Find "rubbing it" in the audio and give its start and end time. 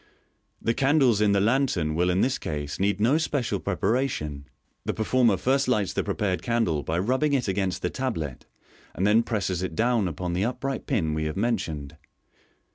6.97-7.47